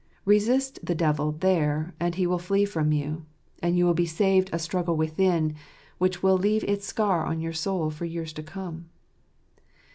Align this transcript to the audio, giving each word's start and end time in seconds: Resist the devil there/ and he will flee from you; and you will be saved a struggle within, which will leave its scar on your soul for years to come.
Resist 0.25 0.79
the 0.83 0.95
devil 0.95 1.31
there/ 1.31 1.93
and 1.99 2.15
he 2.15 2.25
will 2.25 2.39
flee 2.39 2.65
from 2.65 2.91
you; 2.91 3.23
and 3.61 3.77
you 3.77 3.85
will 3.85 3.93
be 3.93 4.07
saved 4.07 4.49
a 4.51 4.57
struggle 4.57 4.95
within, 4.97 5.53
which 5.99 6.23
will 6.23 6.39
leave 6.39 6.63
its 6.63 6.87
scar 6.87 7.23
on 7.23 7.39
your 7.39 7.53
soul 7.53 7.91
for 7.91 8.05
years 8.05 8.33
to 8.33 8.41
come. 8.41 8.89